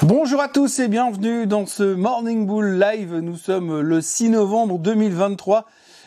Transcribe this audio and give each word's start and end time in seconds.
Bonjour 0.00 0.40
à 0.40 0.48
tous 0.48 0.80
et 0.80 0.88
bienvenue 0.88 1.46
dans 1.46 1.66
ce 1.66 1.82
Morning 1.82 2.46
Bull 2.46 2.78
Live. 2.80 3.14
Nous 3.18 3.36
sommes 3.36 3.82
le 3.82 4.00
6 4.00 4.30
novembre 4.30 4.78
2023 4.78 5.66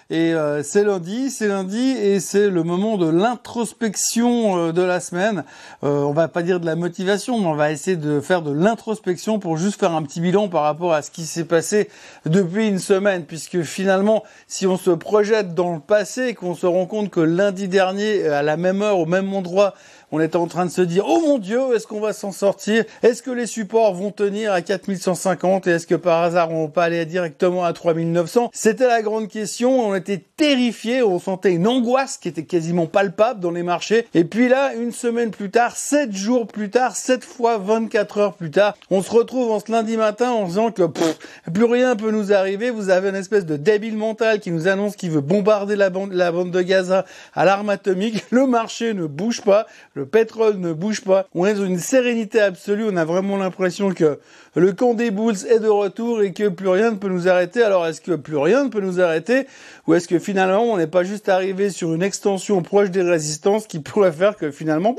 et 0.10 0.34
euh, 0.34 0.62
c'est 0.64 0.84
lundi, 0.84 1.32
c'est 1.32 1.48
lundi 1.48 1.80
et 1.80 2.20
c'est 2.20 2.50
le 2.50 2.64
moment 2.64 2.98
de 2.98 3.10
l'introspection 3.10 4.58
euh, 4.58 4.72
de 4.72 4.82
la 4.82 5.00
semaine. 5.00 5.46
Euh, 5.84 6.02
on 6.02 6.14
va 6.14 6.28
pas 6.28 6.44
dire 6.44 6.60
de 6.60 6.66
la 6.66 6.76
motivation, 6.76 7.40
mais 7.40 7.48
on 7.48 7.56
va 7.56 7.72
essayer 7.72 7.96
de 7.96 8.20
faire 8.20 8.42
de 8.42 8.52
l'introspection 8.52 9.40
pour 9.40 9.58
juste 9.58 9.80
faire 9.80 9.94
un 9.94 10.04
petit 10.04 10.20
bilan 10.20 10.48
par 10.50 10.64
rapport 10.64 10.94
à 10.94 11.02
ce 11.02 11.10
qui 11.10 11.26
s'est 11.26 11.46
passé 11.46 11.90
depuis 12.26 12.68
une 12.68 12.80
semaine, 12.80 13.26
puisque 13.26 13.62
finalement, 13.64 14.24
si 14.48 14.68
on 14.68 14.78
se 14.78 14.92
projette 14.92 15.56
dans 15.56 15.74
le 15.74 15.80
passé, 15.80 16.34
qu'on 16.34 16.54
se 16.54 16.68
rend 16.68 16.86
compte 16.86 17.10
que 17.10 17.22
lundi 17.22 17.68
dernier, 17.68 18.28
à 18.28 18.44
la 18.44 18.58
même 18.58 18.82
heure, 18.82 19.00
au 19.00 19.06
même 19.08 19.34
endroit, 19.34 19.74
on 20.12 20.20
était 20.20 20.36
en 20.38 20.48
train 20.48 20.66
de 20.66 20.72
se 20.72 20.82
dire, 20.82 21.06
oh 21.08 21.20
mon 21.22 21.38
Dieu, 21.38 21.60
est-ce 21.76 21.88
qu'on 21.88 22.00
va 22.00 22.14
s'en 22.14 22.32
sortir? 22.32 22.84
Est-ce 23.04 23.24
que 23.24 23.32
les 23.32 23.48
supports 23.48 23.94
vont 23.94 24.12
tenir 24.12 24.54
à 24.54 24.62
4150 24.62 25.68
et 25.68 25.72
est-ce 25.72 25.88
que 25.88 25.96
par 25.96 26.24
hasard 26.24 26.52
on 26.52 26.66
va 26.66 26.72
pas 26.72 26.84
aller 26.84 27.06
directement 27.06 27.66
à 27.66 27.74
3900 27.74 28.52
C'était 28.54 28.88
la 28.88 29.02
grande 29.02 29.28
question. 29.28 29.88
On 29.88 29.96
était 29.96 30.24
terrifiés, 30.38 31.04
on 31.04 31.20
sentait 31.20 31.54
une 31.54 31.68
angoisse 31.68 32.18
qui 32.18 32.28
était 32.28 32.44
quasiment 32.44 32.88
palpable 32.88 33.40
dans 33.40 33.52
les 33.52 33.64
marchés. 33.64 34.08
Et 34.14 34.24
puis 34.24 34.48
là, 34.48 34.74
une 34.76 34.92
semaine 34.92 35.32
plus 35.32 35.50
tard, 35.50 35.76
7 35.76 36.14
jours 36.14 36.48
plus 36.48 36.70
tard, 36.70 36.96
7 36.96 37.24
fois 37.24 37.58
24 37.58 38.18
heures 38.18 38.34
plus 38.34 38.52
tard, 38.52 38.76
on 38.92 39.02
se 39.02 39.12
retrouve 39.12 39.52
en 39.52 39.60
ce 39.60 39.72
lundi 39.72 39.98
matin 39.98 40.32
en 40.32 40.46
disant 40.46 40.72
que 40.72 40.84
plus 40.84 41.64
rien 41.64 41.96
peut 41.96 42.12
nous 42.12 42.34
arriver. 42.34 42.70
Vous 42.70 42.90
avez 42.90 43.10
une 43.10 43.16
espèce 43.16 43.46
de 43.46 43.58
débile 43.58 43.98
mental 43.98 44.40
qui 44.40 44.52
nous 44.52 44.68
annonce 44.68 44.96
qu'il 44.96 45.12
veut 45.12 45.22
bombarder 45.22 45.76
la 45.76 45.90
bande, 45.90 46.14
la 46.14 46.32
bande 46.32 46.52
de 46.52 46.62
Gaza 46.62 47.06
à 47.34 47.46
l'arme 47.46 47.70
atomique. 47.70 48.26
Le 48.32 48.48
marché 48.48 48.94
ne 48.94 49.06
bouge 49.06 49.42
pas 49.42 49.66
le 49.96 50.06
pétrole 50.06 50.58
ne 50.58 50.74
bouge 50.74 51.02
pas, 51.02 51.28
on 51.34 51.46
est 51.46 51.54
dans 51.54 51.66
une 51.66 51.80
sérénité 51.80 52.42
absolue, 52.42 52.84
on 52.86 52.98
a 52.98 53.06
vraiment 53.06 53.38
l'impression 53.38 53.92
que 53.92 54.20
le 54.56 54.74
camp 54.74 54.94
des 54.94 55.10
Bulls 55.10 55.48
est 55.50 55.60
de 55.60 55.70
retour 55.70 56.22
et 56.22 56.34
que 56.34 56.50
plus 56.50 56.68
rien 56.68 56.92
ne 56.92 56.98
peut 56.98 57.08
nous 57.08 57.30
arrêter. 57.30 57.64
Alors 57.64 57.88
est-ce 57.88 58.02
que 58.02 58.12
plus 58.12 58.36
rien 58.36 58.66
ne 58.66 58.70
peut 58.70 58.82
nous 58.82 59.00
arrêter? 59.00 59.48
Ou 59.88 59.94
est-ce 59.94 60.10
que 60.10 60.20
finalement 60.20 60.64
on 60.64 60.78
n'est 60.78 60.86
pas 60.86 61.06
juste 61.06 61.30
arrivé 61.30 61.70
sur 61.70 61.94
une 61.94 62.04
extension 62.04 62.62
proche 62.62 62.92
des 62.92 63.04
résistances 63.04 63.68
qui 63.68 63.80
pourrait 63.80 64.12
faire 64.12 64.36
que 64.36 64.52
finalement, 64.52 64.96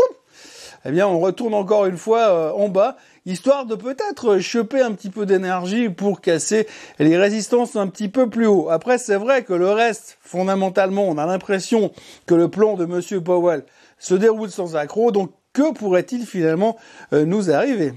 eh 0.87 0.92
bien 0.92 1.06
on 1.09 1.20
retourne 1.20 1.55
encore 1.55 1.87
une 1.87 1.97
fois 1.97 2.29
euh, 2.29 2.53
en 2.53 2.69
bas 2.69 2.97
histoire 3.27 3.67
de 3.67 3.75
peut-être 3.75 4.39
choper 4.39 4.81
un 4.81 4.92
petit 4.92 5.11
peu 5.11 5.27
d'énergie 5.27 5.89
pour 5.89 6.20
casser 6.20 6.67
les 6.98 7.17
résistances 7.17 7.77
un 7.77 7.89
petit 7.89 8.09
peu 8.09 8.31
plus 8.31 8.47
haut. 8.47 8.69
Après, 8.70 8.98
c'est 8.98 9.17
vrai 9.17 9.42
que 9.42 9.53
le 9.53 9.69
reste, 9.69 10.19
fondamentalement, 10.20 11.09
on 11.09 11.19
a 11.19 11.27
l'impression 11.27 11.91
que 12.27 12.34
le 12.34 12.48
plan 12.48 12.75
de 12.75 12.87
Monsieur 12.87 13.20
Powell 13.20 13.64
se 13.98 14.14
déroule 14.14 14.51
sans 14.51 14.77
accroc. 14.77 15.11
Donc 15.11 15.33
que 15.53 15.73
pourrait-il 15.73 16.25
finalement 16.25 16.77
euh, 17.12 17.25
nous 17.25 17.51
arriver? 17.51 17.92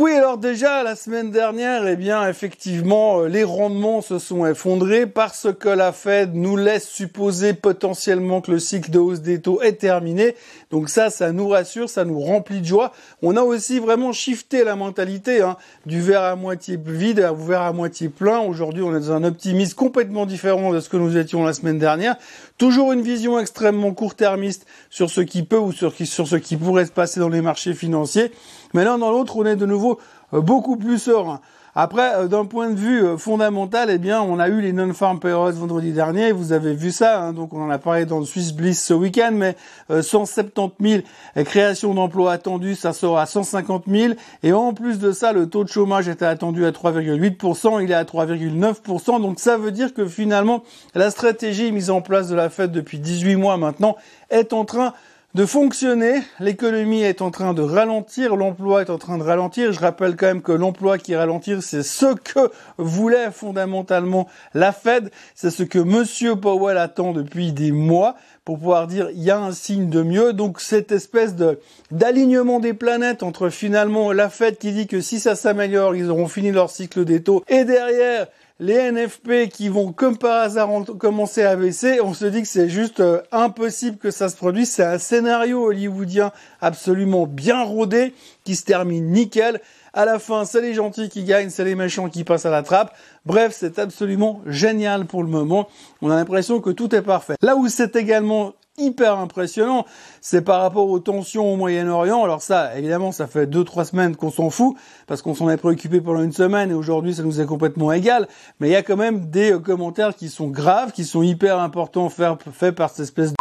Oui, 0.00 0.12
alors 0.12 0.38
déjà 0.38 0.84
la 0.84 0.94
semaine 0.94 1.32
dernière, 1.32 1.84
eh 1.88 1.96
bien 1.96 2.28
effectivement, 2.28 3.22
euh, 3.22 3.26
les 3.26 3.42
rendements 3.42 4.00
se 4.00 4.20
sont 4.20 4.46
effondrés 4.46 5.08
parce 5.08 5.48
que 5.58 5.68
la 5.68 5.90
Fed 5.90 6.36
nous 6.36 6.56
laisse 6.56 6.88
supposer 6.88 7.52
potentiellement 7.52 8.40
que 8.40 8.52
le 8.52 8.60
cycle 8.60 8.92
de 8.92 9.00
hausse 9.00 9.22
des 9.22 9.40
taux 9.40 9.60
est 9.60 9.72
terminé. 9.72 10.36
Donc 10.70 10.88
ça, 10.88 11.10
ça 11.10 11.32
nous 11.32 11.48
rassure, 11.48 11.90
ça 11.90 12.04
nous 12.04 12.20
remplit 12.20 12.60
de 12.60 12.66
joie. 12.66 12.92
On 13.22 13.36
a 13.36 13.42
aussi 13.42 13.80
vraiment 13.80 14.12
shifté 14.12 14.62
la 14.62 14.76
mentalité 14.76 15.42
hein, 15.42 15.56
du 15.84 16.00
verre 16.00 16.22
à 16.22 16.36
moitié 16.36 16.78
vide 16.80 17.26
au 17.28 17.34
verre 17.34 17.62
à 17.62 17.72
moitié 17.72 18.08
plein. 18.08 18.38
Aujourd'hui, 18.38 18.84
on 18.84 18.94
est 18.94 19.00
dans 19.00 19.12
un 19.12 19.24
optimisme 19.24 19.74
complètement 19.74 20.26
différent 20.26 20.72
de 20.72 20.78
ce 20.78 20.88
que 20.88 20.96
nous 20.96 21.16
étions 21.16 21.42
la 21.42 21.54
semaine 21.54 21.80
dernière. 21.80 22.14
Toujours 22.56 22.92
une 22.92 23.02
vision 23.02 23.40
extrêmement 23.40 23.92
court-termiste 23.92 24.64
sur 24.90 25.10
ce 25.10 25.22
qui 25.22 25.42
peut 25.42 25.58
ou 25.58 25.72
sur, 25.72 25.92
sur 25.92 26.28
ce 26.28 26.36
qui 26.36 26.56
pourrait 26.56 26.86
se 26.86 26.92
passer 26.92 27.18
dans 27.18 27.28
les 27.28 27.40
marchés 27.40 27.74
financiers. 27.74 28.30
Mais 28.74 28.84
l'un 28.84 28.98
dans 28.98 29.10
l'autre, 29.10 29.36
on 29.36 29.46
est 29.46 29.56
de 29.56 29.66
nouveau 29.66 29.87
euh, 30.34 30.40
beaucoup 30.40 30.76
plus 30.76 30.98
serein. 30.98 31.40
Après, 31.74 32.14
euh, 32.16 32.26
d'un 32.26 32.44
point 32.44 32.70
de 32.70 32.76
vue 32.76 33.04
euh, 33.04 33.16
fondamental, 33.16 33.88
eh 33.90 33.98
bien, 33.98 34.20
on 34.20 34.38
a 34.38 34.48
eu 34.48 34.60
les 34.60 34.72
non-farm 34.72 35.20
payrolls 35.20 35.54
vendredi 35.54 35.92
dernier. 35.92 36.32
Vous 36.32 36.52
avez 36.52 36.74
vu 36.74 36.90
ça, 36.90 37.20
hein, 37.20 37.32
donc 37.32 37.52
on 37.52 37.62
en 37.62 37.70
a 37.70 37.78
parlé 37.78 38.04
dans 38.04 38.18
le 38.18 38.24
Swiss 38.24 38.52
Bliss 38.52 38.82
ce 38.84 38.94
week-end, 38.94 39.30
mais 39.32 39.56
170 39.88 41.02
000 41.36 41.44
créations 41.44 41.94
d'emplois 41.94 42.32
attendues, 42.32 42.74
ça 42.74 42.92
sort 42.92 43.18
à 43.18 43.26
150 43.26 43.84
000. 43.86 44.14
Et 44.42 44.52
en 44.52 44.74
plus 44.74 44.98
de 44.98 45.12
ça, 45.12 45.32
le 45.32 45.48
taux 45.48 45.62
de 45.62 45.68
chômage 45.68 46.08
était 46.08 46.26
attendu 46.26 46.66
à 46.66 46.72
3,8%, 46.72 47.82
il 47.82 47.90
est 47.90 47.94
à 47.94 48.04
3,9%. 48.04 49.22
Donc 49.22 49.38
ça 49.38 49.56
veut 49.56 49.70
dire 49.70 49.94
que 49.94 50.06
finalement, 50.06 50.64
la 50.94 51.10
stratégie 51.10 51.70
mise 51.70 51.90
en 51.90 52.00
place 52.00 52.28
de 52.28 52.34
la 52.34 52.50
Fed 52.50 52.72
depuis 52.72 52.98
18 52.98 53.36
mois 53.36 53.56
maintenant 53.56 53.96
est 54.30 54.52
en 54.52 54.64
train 54.64 54.94
de 55.34 55.44
fonctionner. 55.44 56.22
L'économie 56.40 57.02
est 57.02 57.20
en 57.20 57.30
train 57.30 57.52
de 57.52 57.62
ralentir, 57.62 58.34
l'emploi 58.34 58.82
est 58.82 58.90
en 58.90 58.98
train 58.98 59.18
de 59.18 59.22
ralentir. 59.22 59.72
Je 59.72 59.80
rappelle 59.80 60.16
quand 60.16 60.26
même 60.26 60.42
que 60.42 60.52
l'emploi 60.52 60.98
qui 60.98 61.14
ralentit, 61.14 61.60
c'est 61.60 61.82
ce 61.82 62.14
que 62.14 62.50
voulait 62.78 63.30
fondamentalement 63.30 64.26
la 64.54 64.72
Fed. 64.72 65.10
C'est 65.34 65.50
ce 65.50 65.62
que 65.62 65.78
Monsieur 65.78 66.36
Powell 66.36 66.78
attend 66.78 67.12
depuis 67.12 67.52
des 67.52 67.72
mois 67.72 68.16
pour 68.44 68.58
pouvoir 68.58 68.86
dire 68.86 69.10
il 69.10 69.22
y 69.22 69.30
a 69.30 69.38
un 69.38 69.52
signe 69.52 69.90
de 69.90 70.02
mieux. 70.02 70.32
Donc 70.32 70.60
cette 70.60 70.92
espèce 70.92 71.36
de 71.36 71.60
d'alignement 71.90 72.58
des 72.58 72.74
planètes 72.74 73.22
entre 73.22 73.50
finalement 73.50 74.12
la 74.12 74.30
Fed 74.30 74.56
qui 74.56 74.72
dit 74.72 74.86
que 74.86 75.02
si 75.02 75.20
ça 75.20 75.34
s'améliore, 75.34 75.94
ils 75.94 76.10
auront 76.10 76.28
fini 76.28 76.52
leur 76.52 76.70
cycle 76.70 77.04
des 77.04 77.22
taux 77.22 77.44
et 77.48 77.64
derrière 77.64 78.28
les 78.60 78.90
NFP 78.90 79.48
qui 79.48 79.68
vont 79.68 79.92
comme 79.92 80.18
par 80.18 80.42
hasard 80.42 80.68
commencer 80.98 81.44
à 81.44 81.54
baisser, 81.54 82.00
on 82.00 82.12
se 82.12 82.24
dit 82.24 82.42
que 82.42 82.48
c'est 82.48 82.68
juste 82.68 82.98
euh, 82.98 83.22
impossible 83.30 83.98
que 83.98 84.10
ça 84.10 84.28
se 84.28 84.36
produise. 84.36 84.70
C'est 84.70 84.84
un 84.84 84.98
scénario 84.98 85.64
hollywoodien 85.64 86.32
absolument 86.60 87.26
bien 87.26 87.62
rodé 87.62 88.14
qui 88.42 88.56
se 88.56 88.64
termine 88.64 89.12
nickel. 89.12 89.60
À 89.92 90.04
la 90.04 90.18
fin, 90.18 90.44
c'est 90.44 90.60
les 90.60 90.74
gentils 90.74 91.08
qui 91.08 91.22
gagnent, 91.22 91.50
c'est 91.50 91.64
les 91.64 91.76
méchants 91.76 92.08
qui 92.08 92.24
passent 92.24 92.46
à 92.46 92.50
la 92.50 92.62
trappe. 92.62 92.94
Bref, 93.26 93.54
c'est 93.56 93.78
absolument 93.78 94.42
génial 94.44 95.06
pour 95.06 95.22
le 95.22 95.28
moment. 95.28 95.68
On 96.02 96.10
a 96.10 96.16
l'impression 96.16 96.60
que 96.60 96.70
tout 96.70 96.94
est 96.94 97.02
parfait. 97.02 97.36
Là 97.42 97.56
où 97.56 97.68
c'est 97.68 97.94
également 97.94 98.54
hyper 98.78 99.18
impressionnant, 99.18 99.84
c'est 100.20 100.42
par 100.42 100.62
rapport 100.62 100.88
aux 100.88 100.98
tensions 100.98 101.52
au 101.52 101.56
Moyen-Orient. 101.56 102.22
Alors 102.22 102.42
ça, 102.42 102.76
évidemment, 102.78 103.12
ça 103.12 103.26
fait 103.26 103.46
deux, 103.46 103.64
trois 103.64 103.84
semaines 103.84 104.16
qu'on 104.16 104.30
s'en 104.30 104.50
fout, 104.50 104.76
parce 105.06 105.22
qu'on 105.22 105.34
s'en 105.34 105.50
est 105.50 105.56
préoccupé 105.56 106.00
pendant 106.00 106.22
une 106.22 106.32
semaine, 106.32 106.70
et 106.70 106.74
aujourd'hui, 106.74 107.14
ça 107.14 107.22
nous 107.22 107.40
est 107.40 107.46
complètement 107.46 107.92
égal. 107.92 108.28
Mais 108.60 108.68
il 108.68 108.72
y 108.72 108.76
a 108.76 108.82
quand 108.82 108.96
même 108.96 109.30
des 109.30 109.56
commentaires 109.64 110.14
qui 110.14 110.28
sont 110.28 110.48
graves, 110.48 110.92
qui 110.92 111.04
sont 111.04 111.22
hyper 111.22 111.58
importants, 111.58 112.08
faits 112.08 112.74
par 112.74 112.90
cette 112.90 113.00
espèce 113.00 113.30
de 113.30 113.36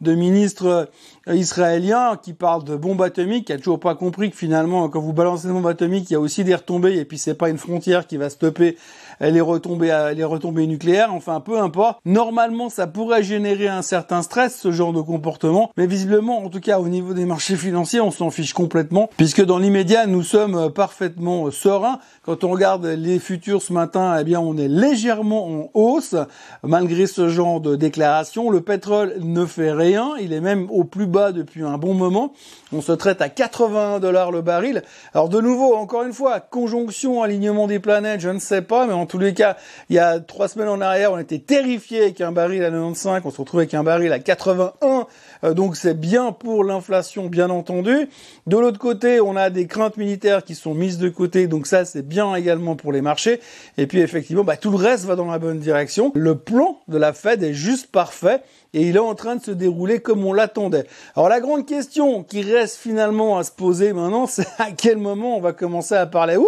de 0.00 0.14
ministres 0.14 0.88
euh, 1.28 1.34
israéliens 1.34 2.16
qui 2.22 2.32
parlent 2.32 2.64
de 2.64 2.76
bombes 2.76 3.02
atomiques, 3.02 3.46
qui 3.46 3.52
a 3.52 3.58
toujours 3.58 3.80
pas 3.80 3.94
compris 3.94 4.30
que 4.30 4.36
finalement, 4.36 4.88
quand 4.88 5.00
vous 5.00 5.12
balancez 5.12 5.48
une 5.48 5.54
bombe 5.54 5.66
atomique, 5.66 6.08
il 6.10 6.12
y 6.12 6.16
a 6.16 6.20
aussi 6.20 6.44
des 6.44 6.54
retombées, 6.54 6.96
et 6.96 7.04
puis 7.04 7.18
c'est 7.18 7.34
pas 7.34 7.48
une 7.48 7.58
frontière 7.58 8.06
qui 8.06 8.16
va 8.16 8.30
stopper 8.30 8.76
les 9.20 9.40
retombées, 9.40 10.12
les 10.14 10.24
retombées 10.24 10.68
nucléaires, 10.68 11.12
enfin 11.12 11.40
peu 11.40 11.58
importe. 11.58 11.98
Normalement, 12.04 12.68
ça 12.68 12.86
pourrait 12.86 13.24
générer 13.24 13.66
un 13.66 13.82
certain 13.82 14.22
stress, 14.22 14.56
ce 14.60 14.70
genre 14.70 14.92
de 14.92 15.00
comportement, 15.00 15.72
mais 15.76 15.86
visiblement, 15.86 16.44
en 16.44 16.48
tout 16.48 16.60
cas 16.60 16.78
au 16.78 16.88
niveau 16.88 17.14
des 17.14 17.24
marchés 17.24 17.56
financiers, 17.56 18.00
on 18.00 18.12
s'en 18.12 18.30
fiche 18.30 18.52
complètement, 18.52 19.10
puisque 19.16 19.44
dans 19.44 19.58
l'immédiat, 19.58 20.06
nous 20.06 20.22
sommes 20.22 20.72
parfaitement 20.72 21.50
sereins. 21.50 21.98
Quand 22.22 22.44
on 22.44 22.50
regarde 22.50 22.86
les 22.86 23.18
futurs 23.18 23.62
ce 23.62 23.72
matin, 23.72 24.16
eh 24.20 24.24
bien, 24.24 24.38
on 24.40 24.56
est 24.56 24.68
légèrement 24.68 25.48
en 25.48 25.70
hausse, 25.74 26.14
malgré 26.62 27.06
ce 27.06 27.28
genre 27.28 27.60
de 27.60 27.74
déclaration. 27.74 28.50
Le 28.50 28.60
pétrole 28.60 29.14
ne 29.20 29.44
fait 29.46 29.72
rien 29.72 29.87
il 30.20 30.32
est 30.32 30.40
même 30.40 30.68
au 30.70 30.84
plus 30.84 31.06
bas 31.06 31.32
depuis 31.32 31.62
un 31.62 31.78
bon 31.78 31.94
moment. 31.94 32.32
On 32.72 32.80
se 32.80 32.92
traite 32.92 33.22
à 33.22 33.28
81 33.28 34.00
dollars 34.00 34.30
le 34.30 34.42
baril. 34.42 34.82
Alors 35.14 35.28
de 35.28 35.40
nouveau, 35.40 35.74
encore 35.74 36.02
une 36.02 36.12
fois, 36.12 36.40
conjonction, 36.40 37.22
alignement 37.22 37.66
des 37.66 37.78
planètes, 37.78 38.20
je 38.20 38.28
ne 38.28 38.38
sais 38.38 38.62
pas, 38.62 38.86
mais 38.86 38.92
en 38.92 39.06
tous 39.06 39.18
les 39.18 39.34
cas, 39.34 39.56
il 39.88 39.96
y 39.96 39.98
a 39.98 40.20
trois 40.20 40.48
semaines 40.48 40.68
en 40.68 40.80
arrière, 40.80 41.12
on 41.12 41.18
était 41.18 41.38
terrifié 41.38 42.02
avec 42.02 42.20
un 42.20 42.32
baril 42.32 42.62
à 42.62 42.70
95, 42.70 43.22
on 43.24 43.30
se 43.30 43.40
retrouve 43.40 43.60
avec 43.60 43.74
un 43.74 43.82
baril 43.82 44.12
à 44.12 44.18
81, 44.18 45.06
euh, 45.44 45.54
donc 45.54 45.76
c'est 45.76 45.98
bien 45.98 46.32
pour 46.32 46.64
l'inflation, 46.64 47.26
bien 47.26 47.50
entendu. 47.50 48.08
De 48.46 48.56
l'autre 48.58 48.78
côté, 48.78 49.20
on 49.20 49.36
a 49.36 49.50
des 49.50 49.66
craintes 49.66 49.96
militaires 49.96 50.44
qui 50.44 50.54
sont 50.54 50.74
mises 50.74 50.98
de 50.98 51.08
côté, 51.08 51.46
donc 51.46 51.66
ça 51.66 51.84
c'est 51.84 52.06
bien 52.06 52.34
également 52.34 52.76
pour 52.76 52.92
les 52.92 53.00
marchés. 53.00 53.40
Et 53.78 53.86
puis 53.86 54.00
effectivement, 54.00 54.44
bah, 54.44 54.56
tout 54.56 54.70
le 54.70 54.76
reste 54.76 55.04
va 55.04 55.16
dans 55.16 55.30
la 55.30 55.38
bonne 55.38 55.58
direction. 55.58 56.12
Le 56.14 56.36
plan 56.36 56.80
de 56.88 56.98
la 56.98 57.12
Fed 57.12 57.42
est 57.42 57.54
juste 57.54 57.90
parfait 57.90 58.42
et 58.74 58.82
il 58.82 58.96
est 58.96 59.00
en 59.00 59.14
train 59.14 59.36
de 59.36 59.42
se 59.42 59.50
dérouler 59.50 59.77
comme 60.02 60.24
on 60.24 60.32
l'attendait. 60.32 60.86
Alors 61.16 61.28
la 61.28 61.40
grande 61.40 61.66
question 61.66 62.22
qui 62.22 62.42
reste 62.42 62.76
finalement 62.76 63.38
à 63.38 63.44
se 63.44 63.52
poser 63.52 63.92
maintenant, 63.92 64.26
c'est 64.28 64.46
à 64.58 64.70
quel 64.76 64.98
moment 64.98 65.36
on 65.36 65.40
va 65.40 65.52
commencer 65.52 65.94
à 65.94 66.06
parler? 66.06 66.36
Ouh, 66.36 66.46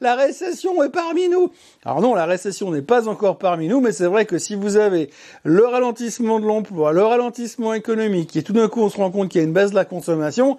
la 0.00 0.14
récession 0.14 0.82
est 0.82 0.90
parmi 0.90 1.28
nous. 1.28 1.50
Alors 1.84 2.00
non, 2.00 2.14
la 2.14 2.26
récession 2.26 2.70
n'est 2.70 2.82
pas 2.82 3.08
encore 3.08 3.38
parmi 3.38 3.68
nous, 3.68 3.80
mais 3.80 3.92
c'est 3.92 4.06
vrai 4.06 4.24
que 4.24 4.38
si 4.38 4.54
vous 4.54 4.76
avez 4.76 5.10
le 5.44 5.64
ralentissement 5.64 6.40
de 6.40 6.46
l'emploi, 6.46 6.92
le 6.92 7.02
ralentissement 7.02 7.74
économique, 7.74 8.36
et 8.36 8.42
tout 8.42 8.52
d'un 8.52 8.68
coup 8.68 8.80
on 8.80 8.88
se 8.88 8.96
rend 8.96 9.10
compte 9.10 9.28
qu'il 9.28 9.40
y 9.40 9.44
a 9.44 9.46
une 9.46 9.52
baisse 9.52 9.70
de 9.70 9.76
la 9.76 9.84
consommation, 9.84 10.58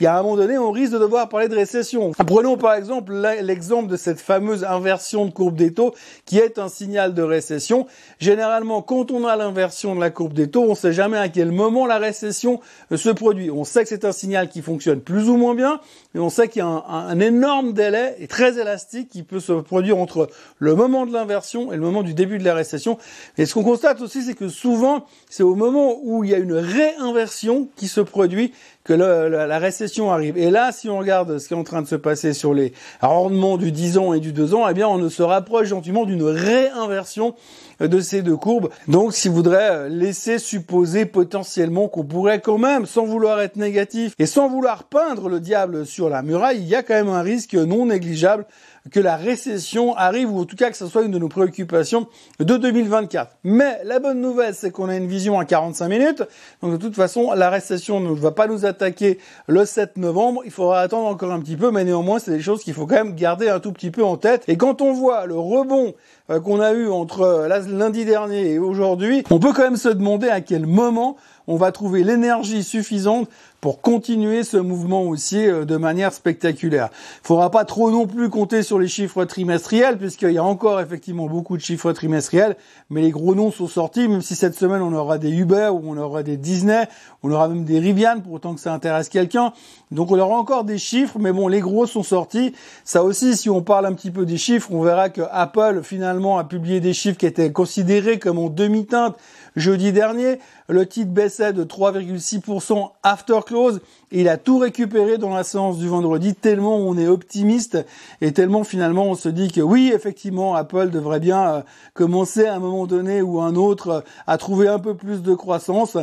il 0.00 0.04
y 0.04 0.06
a 0.06 0.18
un 0.18 0.22
moment 0.22 0.36
donné, 0.36 0.58
on 0.58 0.70
risque 0.70 0.92
de 0.92 0.98
devoir 0.98 1.28
parler 1.28 1.48
de 1.48 1.54
récession. 1.54 2.12
Prenons 2.26 2.56
par 2.56 2.74
exemple 2.74 3.12
l'exemple 3.14 3.88
de 3.88 3.96
cette 3.96 4.20
fameuse 4.20 4.64
inversion 4.64 5.26
de 5.26 5.30
courbe 5.30 5.56
des 5.56 5.72
taux 5.72 5.94
qui 6.24 6.38
est 6.38 6.58
un 6.58 6.68
signal 6.68 7.14
de 7.14 7.22
récession. 7.22 7.86
Généralement, 8.18 8.82
quand 8.82 9.10
on 9.10 9.26
a 9.26 9.36
l'inversion 9.36 9.94
de 9.94 10.00
la 10.00 10.10
courbe 10.10 10.32
des 10.32 10.50
taux, 10.50 10.64
on 10.64 10.70
ne 10.70 10.74
sait 10.74 10.92
jamais 10.92 11.18
à 11.18 11.28
quel 11.28 11.45
moment 11.52 11.86
la 11.86 11.98
récession 11.98 12.60
euh, 12.92 12.96
se 12.96 13.10
produit. 13.10 13.50
On 13.50 13.64
sait 13.64 13.82
que 13.82 13.88
c'est 13.88 14.04
un 14.04 14.12
signal 14.12 14.48
qui 14.48 14.62
fonctionne 14.62 15.00
plus 15.00 15.28
ou 15.28 15.36
moins 15.36 15.54
bien, 15.54 15.80
mais 16.14 16.20
on 16.20 16.30
sait 16.30 16.48
qu'il 16.48 16.60
y 16.60 16.62
a 16.62 16.66
un, 16.66 17.20
énorme 17.20 17.72
délai 17.72 18.16
et 18.18 18.26
très 18.26 18.58
élastique 18.58 19.08
qui 19.08 19.22
peut 19.22 19.40
se 19.40 19.52
produire 19.52 19.98
entre 19.98 20.28
le 20.58 20.74
moment 20.74 21.06
de 21.06 21.12
l'inversion 21.12 21.72
et 21.72 21.76
le 21.76 21.82
moment 21.82 22.02
du 22.02 22.14
début 22.14 22.38
de 22.38 22.44
la 22.44 22.54
récession. 22.54 22.98
Et 23.38 23.46
ce 23.46 23.54
qu'on 23.54 23.64
constate 23.64 24.00
aussi, 24.00 24.22
c'est 24.22 24.34
que 24.34 24.48
souvent, 24.48 25.06
c'est 25.28 25.42
au 25.42 25.54
moment 25.54 25.98
où 26.02 26.24
il 26.24 26.30
y 26.30 26.34
a 26.34 26.38
une 26.38 26.54
réinversion 26.54 27.68
qui 27.76 27.88
se 27.88 28.00
produit 28.00 28.52
que 28.86 28.92
la, 28.92 29.58
récession 29.58 30.12
arrive. 30.12 30.38
Et 30.38 30.50
là, 30.50 30.70
si 30.70 30.88
on 30.88 30.98
regarde 30.98 31.38
ce 31.38 31.48
qui 31.48 31.54
est 31.54 31.56
en 31.56 31.64
train 31.64 31.82
de 31.82 31.88
se 31.88 31.96
passer 31.96 32.32
sur 32.32 32.54
les 32.54 32.72
rendements 33.00 33.56
du 33.56 33.72
10 33.72 33.98
ans 33.98 34.12
et 34.12 34.20
du 34.20 34.32
2 34.32 34.54
ans, 34.54 34.68
eh 34.68 34.74
bien, 34.74 34.88
on 34.88 35.10
se 35.10 35.22
rapproche 35.22 35.68
gentiment 35.68 36.04
d'une 36.04 36.22
réinversion 36.22 37.34
de 37.80 38.00
ces 38.00 38.22
deux 38.22 38.36
courbes. 38.36 38.70
Donc, 38.88 39.12
si 39.12 39.28
voudrait 39.28 39.88
laisser 39.88 40.38
supposer 40.38 41.04
potentiellement 41.06 41.88
qu'on 41.88 42.04
pourrait 42.04 42.40
quand 42.40 42.58
même, 42.58 42.86
sans 42.86 43.04
vouloir 43.04 43.40
être 43.40 43.56
négatif 43.56 44.14
et 44.18 44.26
sans 44.26 44.48
vouloir 44.48 44.84
peindre 44.84 45.28
le 45.28 45.40
diable 45.40 45.86
sur 45.86 46.08
la 46.08 46.22
muraille, 46.22 46.58
il 46.58 46.68
y 46.68 46.74
a 46.74 46.82
quand 46.82 46.94
même 46.94 47.08
un 47.08 47.22
risque 47.22 47.54
non 47.54 47.86
négligeable 47.86 48.46
que 48.90 49.00
la 49.00 49.16
récession 49.16 49.94
arrive, 49.96 50.32
ou 50.32 50.40
en 50.40 50.44
tout 50.44 50.56
cas 50.56 50.70
que 50.70 50.76
ce 50.76 50.86
soit 50.86 51.02
une 51.02 51.10
de 51.10 51.18
nos 51.18 51.28
préoccupations 51.28 52.06
de 52.38 52.56
2024. 52.56 53.36
Mais 53.44 53.80
la 53.84 53.98
bonne 53.98 54.20
nouvelle, 54.20 54.54
c'est 54.54 54.70
qu'on 54.70 54.88
a 54.88 54.96
une 54.96 55.06
vision 55.06 55.38
à 55.38 55.44
45 55.44 55.88
minutes, 55.88 56.22
donc 56.62 56.72
de 56.72 56.76
toute 56.76 56.94
façon, 56.94 57.32
la 57.32 57.50
récession 57.50 58.00
ne 58.00 58.14
va 58.14 58.30
pas 58.30 58.46
nous 58.46 58.66
attaquer 58.66 59.18
le 59.46 59.64
7 59.64 59.96
novembre, 59.96 60.42
il 60.44 60.50
faudra 60.50 60.80
attendre 60.80 61.06
encore 61.06 61.32
un 61.32 61.40
petit 61.40 61.56
peu, 61.56 61.70
mais 61.70 61.84
néanmoins, 61.84 62.18
c'est 62.18 62.32
des 62.32 62.42
choses 62.42 62.62
qu'il 62.62 62.74
faut 62.74 62.86
quand 62.86 62.96
même 62.96 63.14
garder 63.14 63.48
un 63.48 63.60
tout 63.60 63.72
petit 63.72 63.90
peu 63.90 64.04
en 64.04 64.16
tête. 64.16 64.44
Et 64.48 64.56
quand 64.56 64.82
on 64.82 64.92
voit 64.92 65.26
le 65.26 65.38
rebond 65.38 65.94
euh, 66.30 66.40
qu'on 66.40 66.60
a 66.60 66.72
eu 66.72 66.88
entre 66.88 67.20
euh, 67.22 67.60
lundi 67.68 68.04
dernier 68.04 68.52
et 68.52 68.58
aujourd'hui, 68.58 69.22
on 69.30 69.38
peut 69.38 69.52
quand 69.52 69.62
même 69.62 69.76
se 69.76 69.88
demander 69.88 70.28
à 70.28 70.40
quel 70.40 70.66
moment 70.66 71.16
on 71.46 71.56
va 71.56 71.72
trouver 71.72 72.04
l'énergie 72.04 72.64
suffisante 72.64 73.28
pour 73.60 73.80
continuer 73.80 74.44
ce 74.44 74.56
mouvement 74.58 75.02
aussi 75.04 75.46
euh, 75.46 75.64
de 75.64 75.76
manière 75.76 76.12
spectaculaire. 76.12 76.90
Il 77.22 77.26
faudra 77.26 77.50
pas 77.50 77.64
trop 77.64 77.90
non 77.90 78.06
plus 78.06 78.28
compter 78.28 78.62
sur 78.62 78.78
les 78.78 78.88
chiffres 78.88 79.24
trimestriels 79.24 79.98
puisqu'il 79.98 80.32
y 80.32 80.38
a 80.38 80.44
encore 80.44 80.80
effectivement 80.80 81.26
beaucoup 81.26 81.56
de 81.56 81.62
chiffres 81.62 81.92
trimestriels, 81.92 82.56
mais 82.90 83.02
les 83.02 83.10
gros 83.10 83.34
noms 83.34 83.50
sont 83.50 83.66
sortis, 83.66 84.08
même 84.08 84.22
si 84.22 84.36
cette 84.36 84.54
semaine 84.54 84.82
on 84.82 84.92
aura 84.92 85.18
des 85.18 85.30
Uber 85.30 85.70
ou 85.72 85.82
on 85.84 85.96
aura 85.96 86.22
des 86.22 86.36
Disney, 86.36 86.86
on 87.22 87.30
aura 87.32 87.48
même 87.48 87.64
des 87.64 87.78
Rivian 87.78 88.20
pour 88.20 88.34
autant 88.34 88.54
que 88.54 88.60
ça 88.60 88.72
intéresse 88.72 89.08
quelqu'un. 89.08 89.52
Donc 89.90 90.10
on 90.10 90.18
aura 90.18 90.36
encore 90.36 90.64
des 90.64 90.78
chiffres, 90.78 91.18
mais 91.18 91.32
bon, 91.32 91.48
les 91.48 91.60
gros 91.60 91.86
sont 91.86 92.02
sortis. 92.02 92.52
Ça 92.84 93.02
aussi, 93.02 93.36
si 93.36 93.50
on 93.50 93.62
parle 93.62 93.86
un 93.86 93.94
petit 93.94 94.10
peu 94.10 94.26
des 94.26 94.36
chiffres, 94.36 94.70
on 94.72 94.82
verra 94.82 95.08
que 95.08 95.22
Apple 95.30 95.80
finalement 95.82 96.38
a 96.38 96.44
publié 96.44 96.80
des 96.80 96.92
chiffres 96.92 97.18
qui 97.18 97.26
étaient 97.26 97.52
considérés 97.52 98.18
comme 98.18 98.38
en 98.38 98.48
demi-teinte 98.48 99.16
jeudi 99.56 99.92
dernier. 99.92 100.38
Le 100.68 100.86
titre 100.86 101.10
de 101.40 101.64
3,6% 101.64 102.90
after 103.02 103.40
close. 103.44 103.80
Et 104.12 104.20
il 104.20 104.28
a 104.28 104.36
tout 104.36 104.58
récupéré 104.58 105.18
dans 105.18 105.34
la 105.34 105.44
séance 105.44 105.78
du 105.78 105.88
vendredi 105.88 106.34
tellement 106.34 106.76
on 106.76 106.96
est 106.96 107.08
optimiste 107.08 107.78
et 108.20 108.32
tellement 108.32 108.64
finalement 108.64 109.06
on 109.06 109.14
se 109.14 109.28
dit 109.28 109.50
que 109.50 109.60
oui, 109.60 109.90
effectivement, 109.94 110.54
Apple 110.54 110.90
devrait 110.90 111.20
bien 111.20 111.48
euh, 111.48 111.62
commencer 111.94 112.46
à 112.46 112.54
un 112.54 112.58
moment 112.58 112.86
donné 112.86 113.22
ou 113.22 113.40
un 113.40 113.54
autre 113.56 113.88
euh, 113.88 114.00
à 114.26 114.38
trouver 114.38 114.68
un 114.68 114.78
peu 114.78 114.94
plus 114.94 115.22
de 115.22 115.34
croissance. 115.34 115.96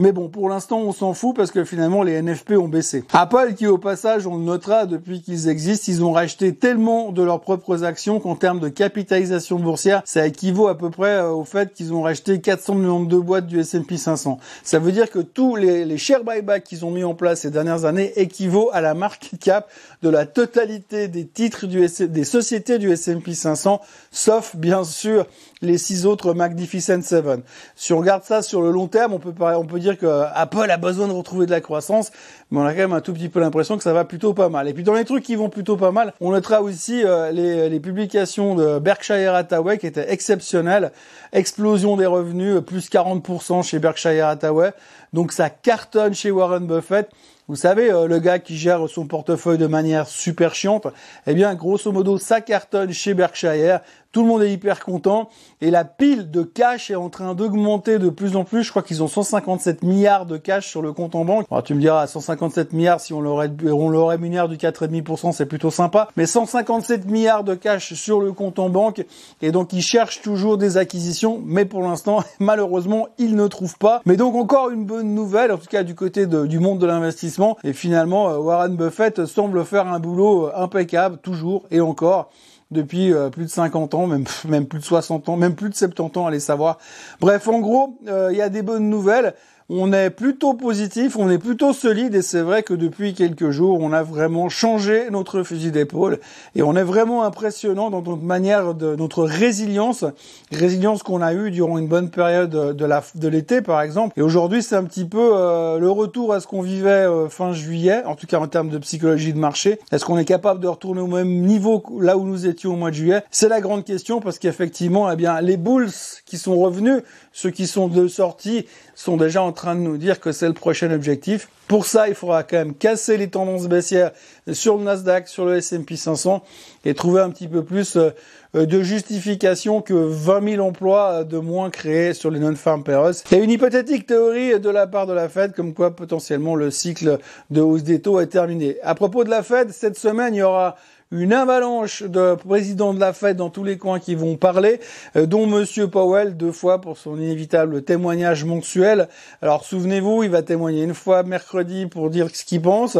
Mais 0.00 0.12
bon, 0.12 0.30
pour 0.30 0.48
l'instant, 0.48 0.78
on 0.78 0.92
s'en 0.92 1.12
fout 1.12 1.36
parce 1.36 1.50
que 1.50 1.62
finalement, 1.62 2.02
les 2.02 2.22
NFP 2.22 2.52
ont 2.52 2.68
baissé. 2.68 3.04
Apple, 3.12 3.52
qui 3.54 3.66
au 3.66 3.76
passage, 3.76 4.26
on 4.26 4.38
le 4.38 4.44
notera 4.44 4.86
depuis 4.86 5.20
qu'ils 5.20 5.50
existent, 5.50 5.92
ils 5.92 6.02
ont 6.02 6.12
racheté 6.12 6.54
tellement 6.54 7.12
de 7.12 7.22
leurs 7.22 7.42
propres 7.42 7.84
actions 7.84 8.18
qu'en 8.18 8.34
termes 8.34 8.60
de 8.60 8.70
capitalisation 8.70 9.58
boursière, 9.58 10.00
ça 10.06 10.26
équivaut 10.26 10.68
à 10.68 10.78
peu 10.78 10.88
près 10.88 11.16
euh, 11.16 11.28
au 11.28 11.44
fait 11.44 11.74
qu'ils 11.74 11.92
ont 11.92 12.00
racheté 12.00 12.40
400 12.40 12.76
millions 12.76 13.02
de 13.04 13.18
boîtes 13.18 13.46
du 13.46 13.60
S&P 13.60 13.98
500. 13.98 14.38
Ça 14.62 14.78
veut 14.78 14.90
dire 14.90 15.10
que 15.10 15.18
tous 15.18 15.54
les, 15.54 15.84
les 15.84 15.98
share 15.98 16.24
buybacks 16.24 16.64
qu'ils 16.64 16.86
ont 16.86 16.90
mis 16.90 17.04
en 17.04 17.14
place 17.14 17.40
ces 17.40 17.50
dernières 17.50 17.84
années 17.84 18.14
équivaut 18.16 18.70
à 18.72 18.80
la 18.80 18.94
market 18.94 19.38
cap 19.38 19.68
de 20.00 20.08
la 20.08 20.24
totalité 20.24 21.08
des 21.08 21.26
titres 21.26 21.66
du 21.66 21.86
des 22.08 22.24
sociétés 22.24 22.78
du 22.78 22.90
S&P 22.90 23.34
500, 23.34 23.82
sauf 24.10 24.56
bien 24.56 24.82
sûr 24.82 25.26
les 25.60 25.76
six 25.76 26.06
autres 26.06 26.32
Magnificent 26.32 27.02
Seven. 27.02 27.42
Si 27.76 27.92
on 27.92 27.98
regarde 27.98 28.24
ça 28.24 28.40
sur 28.40 28.62
le 28.62 28.70
long 28.70 28.88
terme, 28.88 29.12
on 29.12 29.18
peut, 29.18 29.34
on 29.38 29.66
peut 29.66 29.78
dire 29.78 29.89
que 29.96 30.24
Apple 30.34 30.70
a 30.70 30.76
besoin 30.76 31.08
de 31.08 31.12
retrouver 31.12 31.46
de 31.46 31.50
la 31.50 31.60
croissance, 31.60 32.10
mais 32.50 32.58
on 32.58 32.64
a 32.64 32.72
quand 32.72 32.80
même 32.80 32.92
un 32.92 33.00
tout 33.00 33.12
petit 33.12 33.28
peu 33.28 33.40
l'impression 33.40 33.76
que 33.76 33.82
ça 33.82 33.92
va 33.92 34.04
plutôt 34.04 34.34
pas 34.34 34.48
mal. 34.48 34.68
Et 34.68 34.74
puis 34.74 34.82
dans 34.82 34.94
les 34.94 35.04
trucs 35.04 35.24
qui 35.24 35.36
vont 35.36 35.48
plutôt 35.48 35.76
pas 35.76 35.90
mal, 35.90 36.12
on 36.20 36.30
notera 36.30 36.62
aussi 36.62 37.04
euh, 37.04 37.30
les, 37.32 37.68
les, 37.68 37.80
publications 37.80 38.54
de 38.54 38.78
Berkshire 38.78 39.34
Hathaway 39.34 39.78
qui 39.78 39.86
étaient 39.86 40.12
exceptionnelles. 40.12 40.92
Explosion 41.32 41.96
des 41.96 42.06
revenus, 42.06 42.60
plus 42.66 42.90
40% 42.90 43.62
chez 43.62 43.78
Berkshire 43.78 44.26
Hathaway. 44.26 44.72
Donc 45.12 45.32
ça 45.32 45.50
cartonne 45.50 46.14
chez 46.14 46.30
Warren 46.30 46.66
Buffett. 46.66 47.08
Vous 47.50 47.56
savez, 47.56 47.90
euh, 47.90 48.06
le 48.06 48.20
gars 48.20 48.38
qui 48.38 48.56
gère 48.56 48.88
son 48.88 49.08
portefeuille 49.08 49.58
de 49.58 49.66
manière 49.66 50.06
super 50.06 50.54
chiante, 50.54 50.86
eh 51.26 51.34
bien, 51.34 51.52
grosso 51.56 51.90
modo, 51.90 52.16
ça 52.16 52.40
cartonne 52.40 52.92
chez 52.92 53.12
Berkshire. 53.12 53.80
Tout 54.12 54.22
le 54.22 54.28
monde 54.28 54.42
est 54.42 54.52
hyper 54.52 54.84
content 54.84 55.28
et 55.60 55.70
la 55.70 55.84
pile 55.84 56.32
de 56.32 56.42
cash 56.42 56.90
est 56.90 56.96
en 56.96 57.10
train 57.10 57.36
d'augmenter 57.36 58.00
de 58.00 58.08
plus 58.08 58.34
en 58.34 58.42
plus. 58.42 58.64
Je 58.64 58.70
crois 58.70 58.82
qu'ils 58.82 59.04
ont 59.04 59.08
157 59.08 59.84
milliards 59.84 60.26
de 60.26 60.36
cash 60.36 60.66
sur 60.66 60.82
le 60.82 60.92
compte 60.92 61.14
en 61.14 61.24
banque. 61.24 61.46
Tu 61.64 61.74
me 61.74 61.80
diras 61.80 62.08
157 62.08 62.72
milliards 62.72 63.00
si 63.00 63.12
on 63.12 63.20
l'aurait 63.20 63.52
on 63.66 63.88
l'aurait 63.88 64.16
rémunère 64.16 64.48
du 64.48 64.56
4,5%, 64.56 65.30
c'est 65.30 65.46
plutôt 65.46 65.70
sympa. 65.70 66.08
Mais 66.16 66.26
157 66.26 67.06
milliards 67.06 67.44
de 67.44 67.54
cash 67.54 67.94
sur 67.94 68.20
le 68.20 68.32
compte 68.32 68.58
en 68.58 68.68
banque 68.68 69.04
et 69.42 69.52
donc 69.52 69.72
ils 69.72 69.82
cherchent 69.82 70.22
toujours 70.22 70.58
des 70.58 70.76
acquisitions, 70.76 71.40
mais 71.44 71.64
pour 71.64 71.82
l'instant 71.82 72.24
malheureusement 72.40 73.06
ils 73.18 73.36
ne 73.36 73.46
trouvent 73.46 73.78
pas. 73.78 74.02
Mais 74.06 74.16
donc 74.16 74.34
encore 74.34 74.70
une 74.70 74.86
bonne 74.86 75.14
nouvelle, 75.14 75.52
en 75.52 75.58
tout 75.58 75.68
cas 75.68 75.84
du 75.84 75.94
côté 75.94 76.26
du 76.26 76.58
monde 76.58 76.80
de 76.80 76.86
l'investissement. 76.86 77.56
Et 77.62 77.72
finalement 77.72 78.28
euh, 78.30 78.38
Warren 78.38 78.74
Buffett 78.74 79.24
semble 79.26 79.64
faire 79.64 79.86
un 79.86 80.00
boulot 80.00 80.48
euh, 80.48 80.52
impeccable 80.56 81.18
toujours 81.18 81.66
et 81.70 81.80
encore 81.80 82.30
depuis 82.70 83.12
euh, 83.12 83.30
plus 83.30 83.44
de 83.44 83.50
50 83.50 83.94
ans, 83.94 84.06
même, 84.06 84.24
même 84.48 84.66
plus 84.66 84.80
de 84.80 84.84
60 84.84 85.28
ans, 85.28 85.36
même 85.36 85.54
plus 85.54 85.70
de 85.70 85.74
70 85.74 86.18
ans, 86.18 86.26
allez 86.26 86.40
savoir. 86.40 86.78
Bref, 87.20 87.48
en 87.48 87.60
gros, 87.60 87.98
euh, 88.08 88.28
il 88.30 88.38
y 88.38 88.42
a 88.42 88.48
des 88.48 88.62
bonnes 88.62 88.88
nouvelles 88.88 89.34
on 89.72 89.92
est 89.92 90.10
plutôt 90.10 90.54
positif, 90.54 91.16
on 91.16 91.30
est 91.30 91.38
plutôt 91.38 91.72
solide 91.72 92.16
et 92.16 92.22
c'est 92.22 92.40
vrai 92.40 92.64
que 92.64 92.74
depuis 92.74 93.14
quelques 93.14 93.50
jours, 93.50 93.78
on 93.80 93.92
a 93.92 94.02
vraiment 94.02 94.48
changé 94.48 95.08
notre 95.10 95.44
fusil 95.44 95.70
d'épaule 95.70 96.18
et 96.56 96.62
on 96.62 96.74
est 96.74 96.82
vraiment 96.82 97.22
impressionnant 97.22 97.88
dans 97.88 98.02
notre 98.02 98.24
manière 98.24 98.74
de 98.74 98.96
notre 98.96 99.22
résilience, 99.22 100.04
résilience 100.50 101.04
qu'on 101.04 101.22
a 101.22 101.34
eue 101.34 101.52
durant 101.52 101.78
une 101.78 101.86
bonne 101.86 102.10
période 102.10 102.50
de 102.50 103.28
l'été 103.28 103.62
par 103.62 103.80
exemple. 103.80 104.18
Et 104.18 104.22
aujourd'hui, 104.22 104.60
c'est 104.60 104.74
un 104.74 104.82
petit 104.82 105.04
peu 105.04 105.30
euh, 105.34 105.78
le 105.78 105.88
retour 105.88 106.32
à 106.32 106.40
ce 106.40 106.48
qu'on 106.48 106.62
vivait 106.62 106.90
euh, 106.90 107.28
fin 107.28 107.52
juillet, 107.52 108.02
en 108.06 108.16
tout 108.16 108.26
cas 108.26 108.40
en 108.40 108.48
termes 108.48 108.70
de 108.70 108.78
psychologie 108.78 109.32
de 109.32 109.38
marché. 109.38 109.78
Est-ce 109.92 110.04
qu'on 110.04 110.18
est 110.18 110.24
capable 110.24 110.58
de 110.58 110.66
retourner 110.66 111.00
au 111.00 111.06
même 111.06 111.42
niveau 111.42 111.80
là 112.00 112.18
où 112.18 112.24
nous 112.24 112.48
étions 112.48 112.72
au 112.72 112.76
mois 112.76 112.90
de 112.90 112.96
juillet? 112.96 113.22
C'est 113.30 113.48
la 113.48 113.60
grande 113.60 113.84
question 113.84 114.20
parce 114.20 114.40
qu'effectivement, 114.40 115.08
eh 115.12 115.16
bien, 115.16 115.40
les 115.40 115.56
bulls 115.56 115.90
qui 116.30 116.38
sont 116.38 116.56
revenus, 116.56 117.02
ceux 117.32 117.50
qui 117.50 117.66
sont 117.66 117.88
de 117.88 118.06
sortie, 118.06 118.66
sont 118.94 119.16
déjà 119.16 119.42
en 119.42 119.52
train 119.52 119.74
de 119.74 119.80
nous 119.80 119.96
dire 119.96 120.20
que 120.20 120.30
c'est 120.30 120.46
le 120.46 120.54
prochain 120.54 120.90
objectif. 120.92 121.48
Pour 121.66 121.86
ça, 121.86 122.08
il 122.08 122.14
faudra 122.14 122.44
quand 122.44 122.56
même 122.56 122.74
casser 122.74 123.16
les 123.16 123.28
tendances 123.28 123.66
baissières 123.66 124.12
sur 124.52 124.76
le 124.76 124.84
Nasdaq, 124.84 125.28
sur 125.28 125.44
le 125.44 125.56
S&P 125.56 125.96
500 125.96 126.42
et 126.84 126.94
trouver 126.94 127.20
un 127.20 127.30
petit 127.30 127.48
peu 127.48 127.64
plus 127.64 127.96
euh, 127.96 128.10
de 128.54 128.82
justification 128.82 129.80
que 129.82 129.94
20 129.94 130.56
000 130.56 130.66
emplois 130.66 131.24
de 131.24 131.38
moins 131.38 131.70
créés 131.70 132.14
sur 132.14 132.30
les 132.30 132.38
non-farm 132.38 132.84
payrolls. 132.84 133.14
Il 133.30 133.38
y 133.38 133.40
a 133.40 133.44
une 133.44 133.50
hypothétique 133.50 134.06
théorie 134.06 134.58
de 134.58 134.70
la 134.70 134.86
part 134.86 135.06
de 135.06 135.12
la 135.12 135.28
Fed 135.28 135.52
comme 135.52 135.74
quoi 135.74 135.94
potentiellement 135.94 136.54
le 136.54 136.70
cycle 136.70 137.18
de 137.50 137.60
hausse 137.60 137.82
des 137.82 138.00
taux 138.00 138.20
est 138.20 138.26
terminé. 138.26 138.76
À 138.82 138.94
propos 138.94 139.24
de 139.24 139.30
la 139.30 139.42
Fed, 139.42 139.70
cette 139.70 139.98
semaine, 139.98 140.34
il 140.34 140.38
y 140.38 140.42
aura 140.42 140.76
une 141.12 141.32
avalanche 141.32 142.04
de 142.04 142.36
présidents 142.36 142.94
de 142.94 143.00
la 143.00 143.12
Fed 143.12 143.36
dans 143.36 143.50
tous 143.50 143.64
les 143.64 143.78
coins 143.78 143.98
qui 143.98 144.14
vont 144.14 144.36
parler, 144.36 144.78
euh, 145.16 145.26
dont 145.26 145.44
Monsieur 145.44 145.88
Powell 145.88 146.36
deux 146.36 146.52
fois 146.52 146.80
pour 146.80 146.98
son 146.98 147.16
inévitable 147.16 147.82
témoignage 147.82 148.44
mensuel. 148.44 149.08
Alors 149.42 149.64
souvenez-vous, 149.64 150.22
il 150.22 150.30
va 150.30 150.42
témoigner 150.42 150.84
une 150.84 150.94
fois 150.94 151.24
mercredi 151.24 151.86
pour 151.86 152.10
dire 152.10 152.28
ce 152.32 152.44
qu'il 152.44 152.62
pense, 152.62 152.96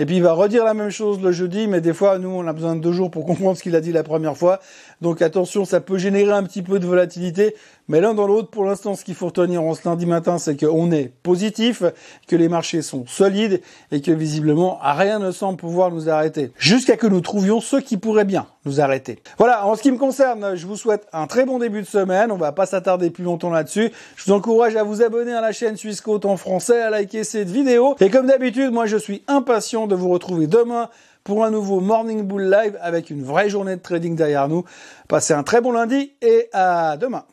et 0.00 0.06
puis 0.06 0.16
il 0.16 0.22
va 0.24 0.32
redire 0.32 0.64
la 0.64 0.74
même 0.74 0.90
chose 0.90 1.20
le 1.20 1.30
jeudi, 1.30 1.68
mais 1.68 1.80
des 1.80 1.94
fois 1.94 2.18
nous 2.18 2.30
on 2.30 2.48
a 2.48 2.52
besoin 2.52 2.74
de 2.74 2.80
deux 2.80 2.92
jours 2.92 3.12
pour 3.12 3.24
comprendre 3.26 3.56
ce 3.56 3.62
qu'il 3.62 3.76
a 3.76 3.80
dit 3.80 3.92
la 3.92 4.02
première 4.02 4.36
fois. 4.36 4.58
Donc 5.00 5.22
attention, 5.22 5.64
ça 5.64 5.80
peut 5.80 5.98
générer 5.98 6.32
un 6.32 6.42
petit 6.42 6.62
peu 6.62 6.80
de 6.80 6.86
volatilité, 6.86 7.54
mais 7.88 8.00
l'un 8.00 8.14
dans 8.14 8.26
l'autre, 8.26 8.48
pour 8.48 8.64
l'instant, 8.64 8.94
ce 8.94 9.04
qu'il 9.04 9.14
faut 9.14 9.26
retenir 9.26 9.62
en 9.62 9.74
ce 9.74 9.88
lundi 9.88 10.06
matin, 10.06 10.38
c'est 10.38 10.56
qu'on 10.56 10.90
est 10.92 11.12
positif, 11.22 11.82
que 12.26 12.36
les 12.36 12.48
marchés 12.48 12.82
sont 12.82 13.04
solides 13.06 13.60
et 13.90 14.00
que 14.00 14.12
visiblement 14.12 14.78
rien 14.80 15.18
ne 15.18 15.30
semble 15.30 15.58
pouvoir 15.58 15.90
nous 15.90 16.08
arrêter. 16.08 16.52
Jusqu'à 16.56 16.96
que 16.96 17.06
nous 17.06 17.20
trouvions 17.20 17.51
ceux 17.60 17.80
qui 17.80 17.96
pourraient 17.96 18.24
bien 18.24 18.46
nous 18.64 18.80
arrêter. 18.80 19.18
Voilà, 19.38 19.66
en 19.66 19.74
ce 19.74 19.82
qui 19.82 19.90
me 19.90 19.98
concerne, 19.98 20.54
je 20.54 20.66
vous 20.66 20.76
souhaite 20.76 21.06
un 21.12 21.26
très 21.26 21.44
bon 21.44 21.58
début 21.58 21.82
de 21.82 21.86
semaine. 21.86 22.30
On 22.32 22.36
va 22.36 22.52
pas 22.52 22.66
s'attarder 22.66 23.10
plus 23.10 23.24
longtemps 23.24 23.50
là-dessus. 23.50 23.90
Je 24.16 24.24
vous 24.24 24.32
encourage 24.32 24.76
à 24.76 24.82
vous 24.82 25.02
abonner 25.02 25.32
à 25.32 25.40
la 25.40 25.52
chaîne 25.52 25.76
Suisse 25.76 26.00
Côte 26.00 26.24
en 26.24 26.36
français, 26.36 26.80
à 26.80 26.90
liker 26.90 27.24
cette 27.24 27.50
vidéo. 27.50 27.96
Et 28.00 28.10
comme 28.10 28.26
d'habitude, 28.26 28.72
moi 28.72 28.86
je 28.86 28.96
suis 28.96 29.22
impatient 29.28 29.86
de 29.86 29.94
vous 29.94 30.08
retrouver 30.08 30.46
demain 30.46 30.88
pour 31.24 31.44
un 31.44 31.50
nouveau 31.50 31.80
Morning 31.80 32.22
Bull 32.22 32.50
Live 32.50 32.78
avec 32.80 33.10
une 33.10 33.22
vraie 33.22 33.48
journée 33.48 33.76
de 33.76 33.82
trading 33.82 34.16
derrière 34.16 34.48
nous. 34.48 34.64
Passez 35.08 35.34
un 35.34 35.42
très 35.42 35.60
bon 35.60 35.72
lundi 35.72 36.12
et 36.20 36.48
à 36.52 36.96
demain. 36.96 37.24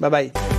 Bye 0.00 0.10
bye. 0.10 0.55